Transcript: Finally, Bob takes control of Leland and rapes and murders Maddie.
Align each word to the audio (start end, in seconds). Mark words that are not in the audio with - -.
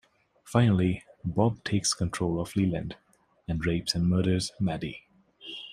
Finally, 0.43 1.03
Bob 1.23 1.63
takes 1.63 1.93
control 1.93 2.39
of 2.41 2.55
Leland 2.55 2.95
and 3.47 3.63
rapes 3.63 3.93
and 3.93 4.09
murders 4.09 4.51
Maddie. 4.59 5.03